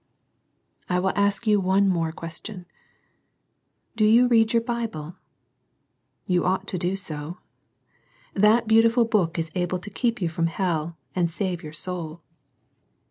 I 0.89 0.99
will 0.99 1.11
ask 1.15 1.45
you 1.45 1.59
one 1.59 1.87
more 1.87 2.11
question,— 2.11 2.65
Do 3.95 4.03
you 4.03 4.27
read 4.27 4.51
your 4.51 4.63
Bible? 4.63 5.15
You 6.25 6.43
ought 6.43 6.65
to 6.69 6.79
do 6.79 6.95
so. 6.95 7.37
That 8.33 8.67
beautiful 8.67 9.05
book 9.05 9.37
is 9.37 9.51
able 9.53 9.77
to 9.77 9.91
keep 9.91 10.19
you 10.19 10.27
from 10.27 10.47
hell 10.47 10.97
and 11.15 11.29
save 11.29 11.61
your 11.61 11.73
soul. 11.73 12.23